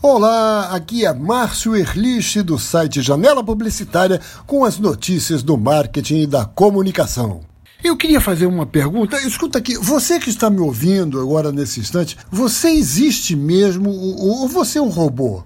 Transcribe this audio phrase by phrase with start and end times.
[0.00, 6.26] Olá, aqui é Márcio Erlich do site Janela Publicitária com as notícias do marketing e
[6.28, 7.40] da comunicação.
[7.82, 9.20] Eu queria fazer uma pergunta.
[9.20, 14.78] Escuta aqui, você que está me ouvindo agora nesse instante, você existe mesmo ou você
[14.78, 15.42] é um robô?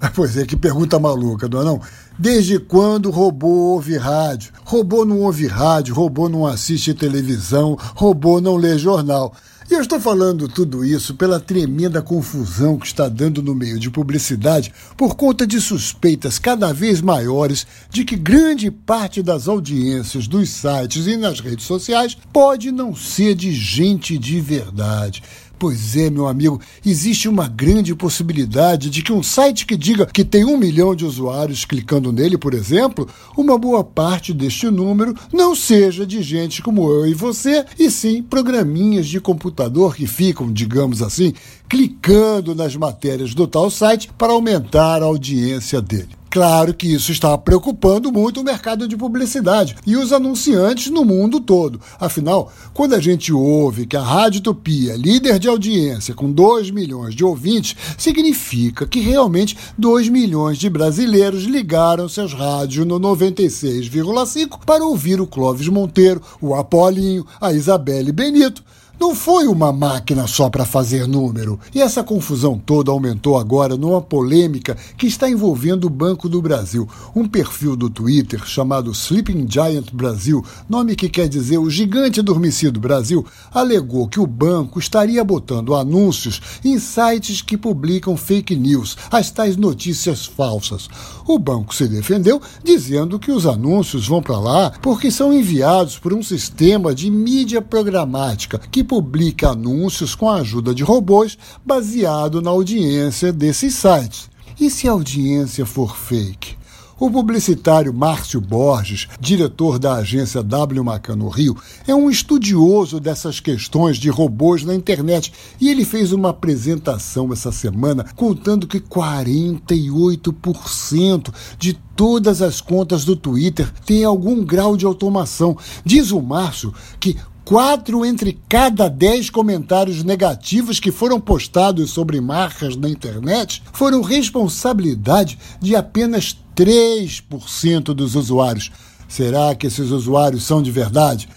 [0.14, 1.80] Pois é, que pergunta maluca, não é não?
[2.18, 4.52] Desde quando robô ouve rádio?
[4.64, 9.34] Robô não ouve rádio, robô não assiste televisão, robô não lê jornal.
[9.68, 13.90] E eu estou falando tudo isso pela tremenda confusão que está dando no meio de
[13.90, 20.50] publicidade por conta de suspeitas cada vez maiores de que grande parte das audiências dos
[20.50, 25.20] sites e nas redes sociais pode não ser de gente de verdade.
[25.58, 30.22] Pois é, meu amigo, existe uma grande possibilidade de que um site que diga que
[30.22, 35.54] tem um milhão de usuários clicando nele, por exemplo, uma boa parte deste número não
[35.54, 41.00] seja de gente como eu e você, e sim programinhas de computador que ficam, digamos
[41.00, 41.32] assim,
[41.66, 46.10] clicando nas matérias do tal site para aumentar a audiência dele.
[46.36, 51.40] Claro que isso está preocupando muito o mercado de publicidade e os anunciantes no mundo
[51.40, 51.80] todo.
[51.98, 56.70] Afinal, quando a gente ouve que a Rádio Utopia é líder de audiência com 2
[56.72, 64.58] milhões de ouvintes, significa que realmente 2 milhões de brasileiros ligaram seus rádios no 96,5
[64.66, 68.62] para ouvir o Clóvis Monteiro, o Apolinho, a Isabelle Benito
[68.98, 71.60] não foi uma máquina só para fazer número.
[71.74, 76.88] E essa confusão toda aumentou agora numa polêmica que está envolvendo o Banco do Brasil.
[77.14, 82.80] Um perfil do Twitter chamado Sleeping Giant Brasil, nome que quer dizer o gigante adormecido
[82.80, 89.30] Brasil, alegou que o banco estaria botando anúncios em sites que publicam fake news, as
[89.30, 90.88] tais notícias falsas.
[91.26, 96.14] O banco se defendeu dizendo que os anúncios vão para lá porque são enviados por
[96.14, 102.50] um sistema de mídia programática que publica anúncios com a ajuda de robôs baseado na
[102.50, 104.30] audiência desses sites.
[104.58, 106.56] E se a audiência for fake?
[106.98, 111.54] O publicitário Márcio Borges, diretor da agência W Macan no Rio,
[111.86, 115.30] é um estudioso dessas questões de robôs na internet
[115.60, 123.14] e ele fez uma apresentação essa semana contando que 48% de todas as contas do
[123.14, 125.54] Twitter têm algum grau de automação.
[125.84, 132.74] Diz o Márcio que quatro entre cada dez comentários negativos que foram postados sobre marcas
[132.74, 138.72] na internet foram responsabilidade de apenas 3% dos usuários.
[139.08, 141.28] Será que esses usuários são de verdade?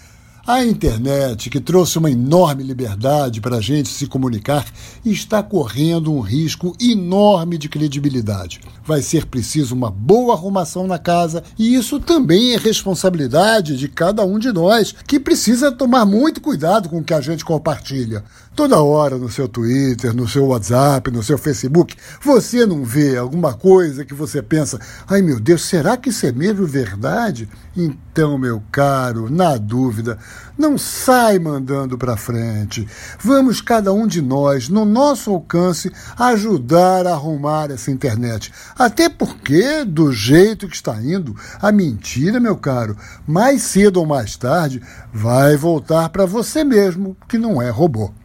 [0.50, 4.66] A internet, que trouxe uma enorme liberdade para a gente se comunicar,
[5.04, 8.60] está correndo um risco enorme de credibilidade.
[8.84, 14.24] Vai ser preciso uma boa arrumação na casa e isso também é responsabilidade de cada
[14.24, 18.24] um de nós, que precisa tomar muito cuidado com o que a gente compartilha.
[18.56, 23.54] Toda hora no seu Twitter, no seu WhatsApp, no seu Facebook, você não vê alguma
[23.54, 27.48] coisa que você pensa: ai meu Deus, será que isso é mesmo verdade?
[27.76, 30.18] Então, meu caro, na dúvida,
[30.56, 32.86] não sai mandando para frente.
[33.18, 38.52] Vamos cada um de nós, no nosso alcance, ajudar a arrumar essa internet.
[38.78, 42.96] Até porque, do jeito que está indo, a mentira, meu caro,
[43.26, 48.12] mais cedo ou mais tarde, vai voltar para você mesmo, que não é robô.